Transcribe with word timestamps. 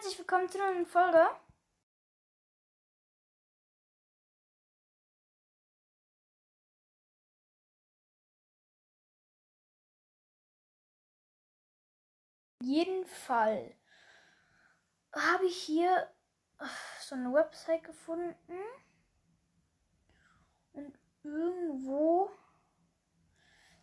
herzlich 0.00 0.18
willkommen 0.18 0.48
zu 0.48 0.58
einer 0.58 0.72
neuen 0.72 0.86
Folge. 0.86 1.28
Jeden 12.62 13.04
Fall 13.04 13.74
habe 15.12 15.44
ich 15.44 15.56
hier 15.56 16.10
so 17.00 17.14
eine 17.14 17.30
Website 17.34 17.84
gefunden 17.84 18.58
und 20.72 20.98
irgendwo 21.22 22.30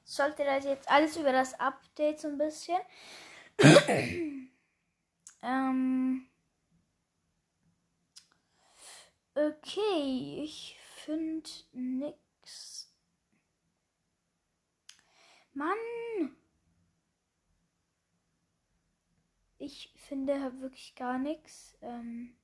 sollte 0.03 0.43
das 0.45 0.65
jetzt 0.65 0.89
alles 0.89 1.15
über 1.15 1.31
das 1.31 1.59
Update 1.59 2.19
so 2.19 2.29
ein 2.29 2.39
bisschen. 2.39 2.79
ähm, 5.43 5.96
okay, 9.47 10.41
ich 10.43 10.77
finde 11.03 11.49
nix. 11.71 12.91
Mann! 15.53 15.77
Ich 19.57 19.93
finde 19.95 20.61
wirklich 20.61 20.95
gar 20.95 21.17
nichts. 21.17 21.77
Ähm, 21.81 22.37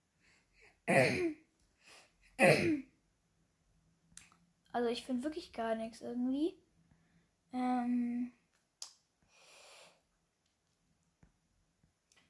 also 4.72 4.90
ich 4.90 5.06
finde 5.06 5.24
wirklich 5.24 5.54
gar 5.54 5.76
nichts 5.76 6.02
irgendwie. 6.02 6.58
Ähm 7.54 8.34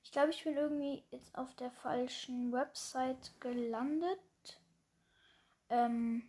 ich 0.04 0.12
glaube, 0.12 0.32
ich 0.32 0.44
bin 0.44 0.58
irgendwie 0.58 1.06
jetzt 1.12 1.34
auf 1.36 1.56
der 1.56 1.72
falschen 1.72 2.52
Website 2.52 3.40
gelandet. 3.40 4.20
Ähm 5.74 6.24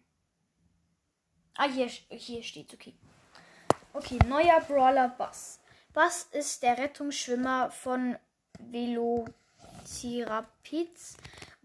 ah, 1.56 1.68
hier, 1.68 1.86
hier 1.86 2.42
steht 2.42 2.72
okay. 2.72 2.94
Okay, 3.92 4.18
neuer 4.26 4.62
Brawler 4.62 5.08
Bass. 5.08 5.60
Bass 5.92 6.28
ist 6.32 6.62
der 6.62 6.78
Rettungsschwimmer 6.78 7.70
von 7.70 8.16
Velocirapids, 8.58 11.18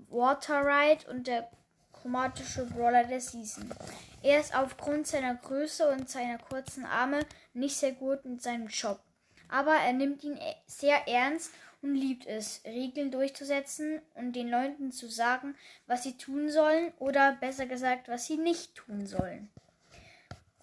Waterride 0.09 1.09
und 1.09 1.27
der 1.27 1.49
chromatische 1.93 2.65
Brawler 2.65 3.05
der 3.05 3.21
Season. 3.21 3.73
Er 4.21 4.41
ist 4.41 4.53
aufgrund 4.55 5.07
seiner 5.07 5.35
Größe 5.35 5.89
und 5.89 6.09
seiner 6.09 6.37
kurzen 6.37 6.85
Arme 6.85 7.25
nicht 7.53 7.77
sehr 7.77 7.93
gut 7.93 8.25
in 8.25 8.39
seinem 8.39 8.67
Job. 8.67 8.99
Aber 9.47 9.73
er 9.73 9.93
nimmt 9.93 10.23
ihn 10.23 10.37
e- 10.37 10.55
sehr 10.67 11.07
ernst 11.07 11.51
und 11.81 11.95
liebt 11.95 12.25
es, 12.25 12.61
Regeln 12.65 13.11
durchzusetzen 13.11 14.01
und 14.15 14.33
den 14.33 14.49
Leuten 14.49 14.91
zu 14.91 15.07
sagen, 15.07 15.55
was 15.87 16.03
sie 16.03 16.17
tun 16.17 16.49
sollen 16.49 16.91
oder 16.99 17.33
besser 17.33 17.65
gesagt, 17.65 18.07
was 18.07 18.25
sie 18.25 18.37
nicht 18.37 18.75
tun 18.75 19.05
sollen. 19.05 19.49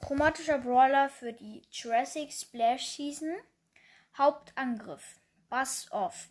Chromatischer 0.00 0.58
Brawler 0.58 1.08
für 1.08 1.32
die 1.32 1.62
Jurassic 1.72 2.32
Splash 2.32 2.86
Season. 2.86 3.34
Hauptangriff. 4.16 5.18
Buzz 5.48 5.88
Off. 5.90 6.28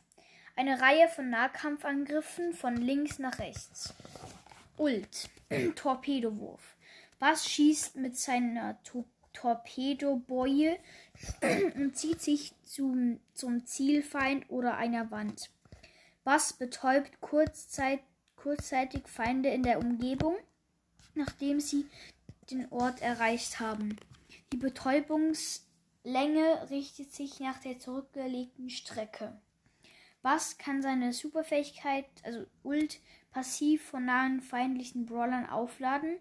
Eine 0.56 0.80
Reihe 0.80 1.10
von 1.10 1.30
Nahkampfangriffen 1.30 2.54
von 2.54 2.78
links 2.78 3.20
nach 3.20 3.40
rechts. 3.40 3.94
Ult. 4.78 5.30
Torpedowurf. 5.76 6.76
Bass 7.20 7.50
schießt 7.50 7.96
mit 7.96 8.18
seiner 8.18 8.82
Tor 8.84 9.06
Torpedoboje 9.36 10.80
und 11.76 11.96
zieht 11.96 12.22
sich 12.22 12.54
zum, 12.64 13.20
zum 13.34 13.66
Zielfeind 13.66 14.50
oder 14.50 14.78
einer 14.78 15.12
Wand. 15.12 15.52
Bass 16.24 16.54
betäubt 16.54 17.22
kurzzeit, 17.22 18.00
kurzzeitig 18.36 19.08
Feinde 19.08 19.50
in 19.50 19.62
der 19.62 19.80
Umgebung, 19.80 20.36
nachdem 21.14 21.60
sie 21.60 21.86
den 22.50 22.72
Ort 22.72 23.02
erreicht 23.02 23.60
haben. 23.60 23.98
Die 24.52 24.58
Betäubungslänge 24.58 26.70
richtet 26.70 27.14
sich 27.14 27.40
nach 27.40 27.60
der 27.60 27.78
zurückgelegten 27.78 28.70
Strecke. 28.70 29.40
Bass 30.22 30.58
kann 30.58 30.82
seine 30.82 31.14
Superfähigkeit, 31.14 32.08
also 32.24 32.46
Ult, 32.64 33.00
passiv 33.30 33.84
von 33.84 34.06
nahen 34.06 34.42
feindlichen 34.42 35.06
Brawlern 35.06 35.48
aufladen, 35.48 36.18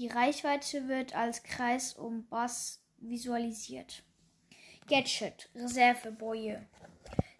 die 0.00 0.08
Reichweite 0.08 0.88
wird 0.88 1.14
als 1.14 1.42
Kreis 1.42 1.92
um 1.92 2.26
Bass 2.28 2.80
visualisiert. 2.96 4.02
Gadget, 4.88 5.50
Reserveboje. 5.54 6.66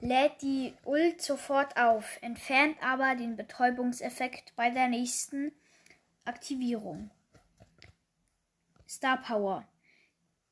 Lädt 0.01 0.43
die 0.43 0.75
Ult 0.85 1.23
sofort 1.23 1.79
auf, 1.79 2.19
entfernt 2.21 2.77
aber 2.83 3.15
den 3.15 3.35
Betäubungseffekt 3.35 4.55
bei 4.57 4.69
der 4.69 4.89
nächsten 4.89 5.53
Aktivierung. 6.27 7.11
Star 8.87 9.23
Power. 9.23 9.67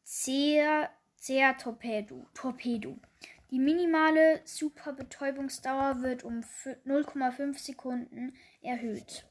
Sehr, 0.03 0.89
sehr 1.17 1.59
Torpedo. 1.59 2.25
Torpedo. 2.33 2.97
Die 3.51 3.59
minimale 3.59 4.41
Superbetäubungsdauer 4.47 6.01
wird 6.01 6.25
um 6.25 6.41
0,5 6.41 7.59
Sekunden 7.59 8.33
erhöht. 8.63 9.27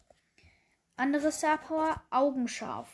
Andere 1.00 1.32
Star 1.32 1.60
Power 1.60 2.02
Augenscharf. 2.10 2.90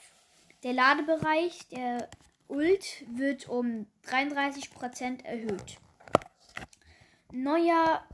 Der 0.64 0.74
Ladebereich 0.74 1.70
der 1.70 2.10
Ult 2.50 3.06
wird 3.08 3.48
um 3.48 3.88
33% 4.08 5.24
erhöht. 5.24 5.78
Neuer 7.32 8.06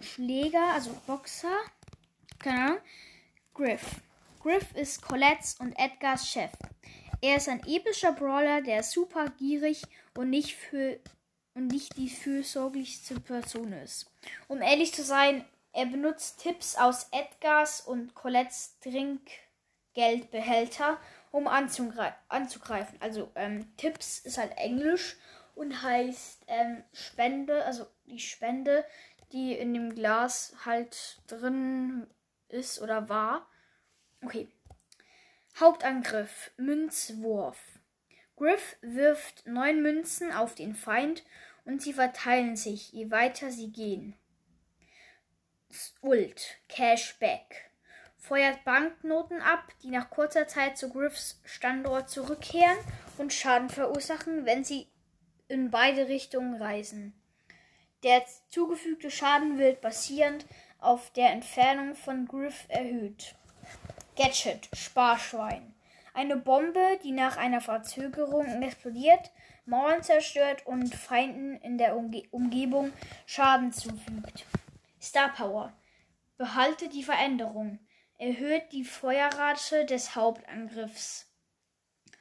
Schläger, 0.00 0.72
also 0.72 0.96
Boxer, 1.08 1.56
keine 2.38 2.60
Ahnung, 2.60 2.78
Griff. 3.54 4.02
Griff 4.40 4.72
ist 4.76 5.02
Colettes 5.02 5.56
und 5.58 5.72
Edgars 5.72 6.28
Chef. 6.28 6.52
Er 7.20 7.38
ist 7.38 7.48
ein 7.48 7.66
epischer 7.66 8.12
Brawler, 8.12 8.62
der 8.62 8.84
super 8.84 9.30
gierig 9.30 9.82
und 10.16 10.30
nicht 10.30 10.54
für 10.54 11.00
und 11.54 11.68
nicht 11.68 11.96
die 11.96 12.08
fürsorglichste 12.08 13.18
Person 13.18 13.72
ist. 13.72 14.10
Um 14.46 14.62
ehrlich 14.62 14.94
zu 14.94 15.02
sein, 15.02 15.44
er 15.74 15.86
benutzt 15.86 16.40
Tipps 16.40 16.76
aus 16.76 17.08
Edgars 17.10 17.80
und 17.80 18.14
Colettes 18.14 18.78
Trinkgeldbehälter, 18.80 20.98
um 21.32 21.48
anzugreifen. 21.48 22.96
Also 23.00 23.32
ähm, 23.34 23.76
Tipps 23.76 24.20
ist 24.20 24.38
halt 24.38 24.56
Englisch 24.56 25.16
und 25.56 25.82
heißt 25.82 26.44
ähm, 26.46 26.84
Spende, 26.92 27.64
also 27.64 27.88
die 28.06 28.20
Spende, 28.20 28.84
die 29.32 29.52
in 29.52 29.74
dem 29.74 29.96
Glas 29.96 30.54
halt 30.64 31.20
drin 31.26 32.06
ist 32.48 32.80
oder 32.80 33.08
war. 33.08 33.48
Okay. 34.22 34.46
Hauptangriff, 35.58 36.52
Münzwurf. 36.56 37.58
Griff 38.36 38.76
wirft 38.80 39.44
neun 39.46 39.82
Münzen 39.82 40.30
auf 40.30 40.54
den 40.54 40.76
Feind 40.76 41.24
und 41.64 41.82
sie 41.82 41.94
verteilen 41.94 42.54
sich, 42.54 42.92
je 42.92 43.10
weiter 43.10 43.50
sie 43.50 43.72
gehen. 43.72 44.14
Ult, 46.00 46.58
Cashback. 46.68 47.70
Feuert 48.18 48.64
Banknoten 48.64 49.40
ab, 49.40 49.72
die 49.82 49.88
nach 49.88 50.10
kurzer 50.10 50.46
Zeit 50.46 50.76
zu 50.76 50.90
Griffs 50.90 51.40
Standort 51.44 52.10
zurückkehren 52.10 52.76
und 53.18 53.32
Schaden 53.32 53.68
verursachen, 53.68 54.46
wenn 54.46 54.64
sie 54.64 54.86
in 55.48 55.70
beide 55.70 56.08
Richtungen 56.08 56.60
reisen. 56.60 57.14
Der 58.02 58.22
zugefügte 58.50 59.10
Schaden 59.10 59.58
wird 59.58 59.80
basierend 59.80 60.46
auf 60.78 61.10
der 61.12 61.30
Entfernung 61.30 61.94
von 61.94 62.28
Griff 62.28 62.66
erhöht. 62.68 63.34
Gadget, 64.16 64.68
Sparschwein. 64.74 65.74
Eine 66.12 66.36
Bombe, 66.36 66.98
die 67.02 67.12
nach 67.12 67.36
einer 67.36 67.60
Verzögerung 67.60 68.62
explodiert, 68.62 69.32
Mauern 69.66 70.02
zerstört 70.02 70.66
und 70.66 70.94
Feinden 70.94 71.56
in 71.62 71.78
der 71.78 71.96
Umge 71.96 72.22
Umgebung 72.30 72.92
Schaden 73.26 73.72
zufügt. 73.72 74.44
Star 75.04 75.32
Power. 75.34 75.76
Behalte 76.38 76.88
die 76.88 77.04
Veränderung. 77.04 77.78
Erhöht 78.16 78.72
die 78.72 78.84
Feuerrate 78.84 79.84
des 79.84 80.16
Hauptangriffs. 80.16 81.30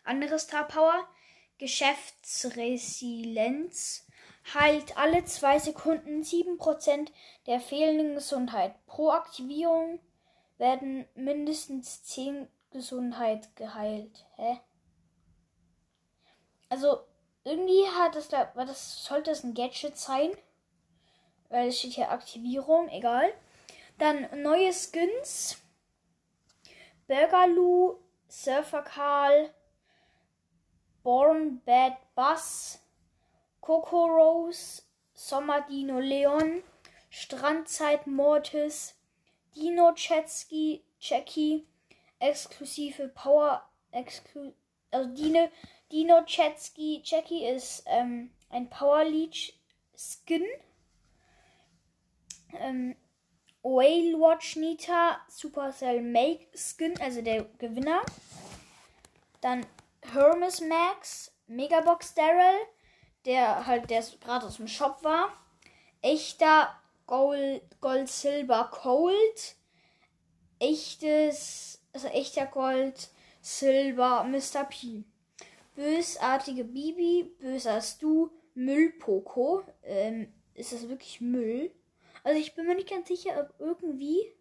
Andere 0.03 0.37
Star 0.37 0.67
Power. 0.67 1.07
Geschäftsresilienz. 1.57 4.05
Heilt 4.53 4.97
alle 4.97 5.23
zwei 5.23 5.59
Sekunden 5.59 6.23
7% 6.23 7.09
der 7.47 7.61
fehlenden 7.61 8.15
Gesundheit. 8.15 8.75
Pro 8.85 9.11
Aktivierung 9.11 10.01
werden 10.57 11.07
mindestens 11.15 12.03
10 12.03 12.49
Gesundheit 12.71 13.55
geheilt. 13.55 14.25
Hä? 14.35 14.59
Also, 16.67 16.99
irgendwie 17.45 17.87
hat 17.97 18.17
es 18.17 18.27
da, 18.27 18.51
war 18.55 18.65
das, 18.65 19.05
sollte 19.05 19.31
es 19.31 19.45
ein 19.45 19.53
Gadget 19.53 19.97
sein 19.97 20.31
weil 21.53 21.67
es 21.67 21.77
steht 21.77 21.93
hier 21.93 22.09
Aktivierung, 22.09 22.89
egal. 22.89 23.31
Dann 23.99 24.27
neue 24.41 24.73
Skins. 24.73 25.61
Burgerloo, 27.07 27.99
Surfer 28.27 28.81
Karl, 28.81 29.53
Born 31.03 31.61
Bad 31.63 31.97
Bus, 32.15 32.79
Coco 33.61 34.05
Rose, 34.05 34.81
Sommerdino 35.13 35.99
Leon, 35.99 36.63
Strandzeit 37.11 38.07
Mortis, 38.07 38.95
Dino 39.55 39.93
Chetski, 39.93 40.81
Checky, 40.99 41.67
exklusive 42.19 43.09
Power, 43.09 43.61
exklu 43.91 44.53
also 44.89 45.13
Dino, 45.13 45.51
Dino 45.91 46.23
Chetski, 46.25 47.03
Checky 47.03 47.47
ist 47.47 47.83
ähm, 47.85 48.31
ein 48.49 48.69
Power 48.71 49.03
Leech 49.03 49.59
Skin. 49.95 50.45
Ähm, 52.59 52.95
Whale 53.63 54.19
Watch 54.19 54.57
Nita, 54.57 55.21
Supercell 55.29 56.01
Make 56.01 56.47
Skin, 56.53 56.99
also 56.99 57.21
der 57.21 57.45
Gewinner. 57.57 58.01
Dann 59.41 59.65
Hermes 60.01 60.61
Max, 60.61 61.31
Megabox 61.47 62.13
Daryl, 62.13 62.59
der 63.25 63.65
halt 63.65 63.89
der 63.89 64.03
gerade 64.19 64.45
aus 64.45 64.57
dem 64.57 64.67
Shop 64.67 64.99
war. 65.03 65.31
Echter 66.01 66.75
Gold, 67.07 67.63
Gold 67.79 68.09
Silber 68.09 68.69
Cold. 68.71 69.55
Echtes, 70.59 71.81
also 71.93 72.07
echter 72.07 72.45
Gold 72.45 73.09
Silber 73.41 74.23
Mr. 74.23 74.65
P. 74.65 75.03
Bösartige 75.75 76.63
Bibi, 76.63 77.31
böser 77.39 77.81
Stu, 77.81 78.29
Müllpoko. 78.55 79.63
Ähm, 79.83 80.33
ist 80.53 80.71
das 80.71 80.87
wirklich 80.87 81.19
Müll? 81.19 81.71
Also 82.23 82.39
ich 82.39 82.55
bin 82.55 82.67
mir 82.67 82.75
nicht 82.75 82.89
ganz 82.89 83.07
sicher, 83.07 83.39
ob 83.39 83.59
irgendwie 83.59 84.33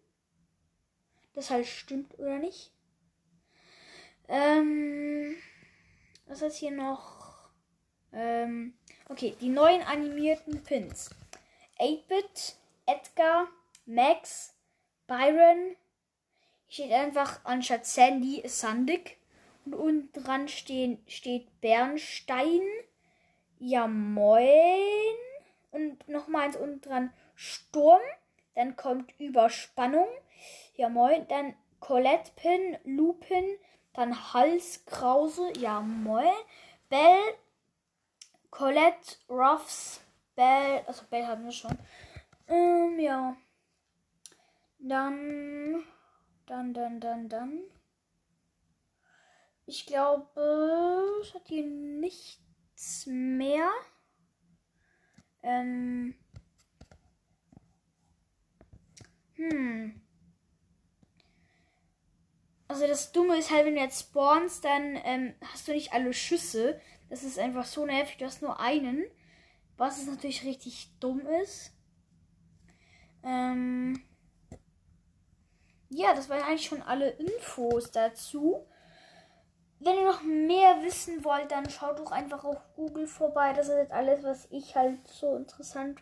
das 1.33 1.49
halt 1.49 1.67
stimmt 1.67 2.17
oder 2.19 2.37
nicht. 2.37 2.71
Ähm, 4.27 5.35
was 6.27 6.41
ist 6.41 6.57
hier 6.57 6.71
noch? 6.71 7.49
Ähm, 8.13 8.73
okay, 9.09 9.35
die 9.41 9.49
neuen 9.49 9.81
animierten 9.81 10.63
Pins. 10.63 11.09
8-Bit, 11.79 12.55
Edgar, 12.85 13.47
Max, 13.85 14.55
Byron. 15.07 15.75
Hier 16.67 16.85
steht 16.85 16.91
einfach 16.93 17.43
anstatt 17.43 17.85
Sandy 17.85 18.43
Sandig. 18.45 19.17
Und 19.65 19.75
unten 19.75 20.23
dran 20.23 20.47
stehen, 20.47 21.01
steht 21.07 21.61
Bernstein. 21.61 22.61
Ja, 23.59 23.87
moin. 23.87 24.41
Und 25.71 26.07
nochmals 26.07 26.55
unten 26.57 26.81
dran 26.81 27.13
Sturm. 27.35 28.01
Dann 28.55 28.75
kommt 28.75 29.13
Überspannung. 29.19 30.07
Ja, 30.75 30.89
moin. 30.89 31.27
Dann 31.27 31.55
Colette 31.79 32.31
Pin, 32.35 32.77
Lupin. 32.83 33.45
Dann 33.93 34.33
Halskrause. 34.33 35.53
Ja, 35.57 35.81
moin. 35.81 36.33
Bell, 36.89 37.21
Colette, 38.49 39.17
Ruffs, 39.29 40.01
Bell. 40.35 40.83
Also 40.85 41.05
Bell 41.09 41.25
haben 41.25 41.45
wir 41.45 41.51
schon. 41.51 41.77
Ähm, 42.47 42.99
ja. 42.99 43.35
Dann. 44.79 45.83
Dann, 46.45 46.73
dann, 46.73 46.99
dann, 46.99 47.29
dann. 47.29 47.63
Ich 49.65 49.85
glaube, 49.85 51.19
es 51.21 51.33
hat 51.33 51.47
hier 51.47 51.65
nichts 51.65 53.05
mehr. 53.07 53.69
Ähm. 55.41 56.15
Hm. 59.49 60.01
Also 62.67 62.87
das 62.87 63.11
Dumme 63.11 63.37
ist 63.37 63.51
halt, 63.51 63.65
wenn 63.65 63.75
du 63.75 63.81
jetzt 63.81 63.99
spawnst, 63.99 64.65
dann 64.65 64.97
ähm, 65.03 65.35
hast 65.41 65.67
du 65.67 65.73
nicht 65.73 65.93
alle 65.93 66.13
Schüsse. 66.13 66.79
Das 67.09 67.23
ist 67.23 67.37
einfach 67.37 67.65
so 67.65 67.85
nervig. 67.85 68.17
Du 68.17 68.25
hast 68.25 68.41
nur 68.41 68.59
einen. 68.59 69.03
Was 69.77 69.99
ist 69.99 70.07
natürlich 70.07 70.43
richtig 70.43 70.91
dumm 70.99 71.21
ist. 71.43 71.71
Ähm 73.23 74.01
ja, 75.89 76.13
das 76.15 76.29
waren 76.29 76.41
eigentlich 76.41 76.65
schon 76.65 76.81
alle 76.81 77.09
Infos 77.11 77.91
dazu. 77.91 78.65
Wenn 79.79 79.95
ihr 79.95 80.05
noch 80.05 80.23
mehr 80.23 80.81
wissen 80.81 81.23
wollt, 81.23 81.51
dann 81.51 81.69
schaut 81.69 81.99
doch 81.99 82.11
einfach 82.11 82.43
auf 82.43 82.57
Google 82.75 83.05
vorbei. 83.05 83.53
Das 83.53 83.67
ist 83.67 83.75
jetzt 83.75 83.91
alles, 83.91 84.23
was 84.23 84.47
ich 84.49 84.75
halt 84.75 85.05
so 85.07 85.35
interessant 85.35 86.01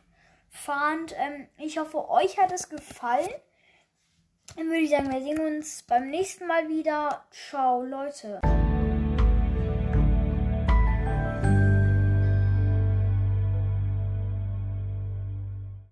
fand. 0.52 1.16
Ähm, 1.18 1.48
ich 1.58 1.80
hoffe, 1.80 2.10
euch 2.10 2.38
hat 2.38 2.52
es 2.52 2.70
gefallen. 2.70 3.30
Dann 4.56 4.68
würde 4.68 4.82
ich 4.82 4.92
sagen, 4.92 5.12
wir 5.12 5.22
sehen 5.22 5.40
uns 5.40 5.84
beim 5.84 6.10
nächsten 6.10 6.46
Mal 6.46 6.68
wieder. 6.68 7.26
Ciao, 7.32 7.82
Leute. 7.82 8.42